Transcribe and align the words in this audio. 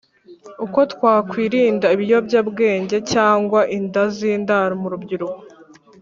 uko 0.65 0.79
twakwirinda 0.93 1.87
ibiyobyabwenge 1.95 2.97
cyangwa 3.11 3.59
inda 3.77 4.03
z’indaro 4.15 4.73
mu 4.81 4.87
rubyiruko 4.93 5.41